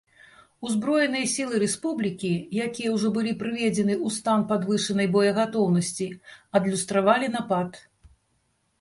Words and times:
Узброеныя 0.67 1.25
сілы 1.33 1.59
рэспублікі, 1.63 2.31
якія 2.67 2.89
ўжо 2.95 3.07
былі 3.19 3.35
прыведзены 3.43 3.93
ў 4.05 4.17
стан 4.17 4.49
падвышанай 4.55 5.07
боегатоўнасці, 5.19 6.07
адлюстравалі 6.59 7.35
напад. 7.41 7.83